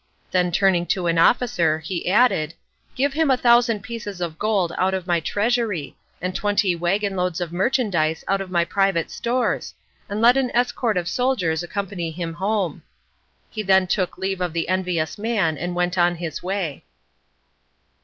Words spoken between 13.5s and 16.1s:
He then took leave of the envious man, and went